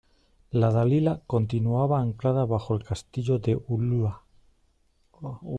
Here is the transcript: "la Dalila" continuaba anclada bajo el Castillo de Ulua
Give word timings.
"la 0.59 0.69
Dalila" 0.75 1.13
continuaba 1.33 1.99
anclada 1.99 2.45
bajo 2.45 2.73
el 2.73 2.83
Castillo 2.83 3.37
de 3.37 3.61
Ulua 3.67 4.23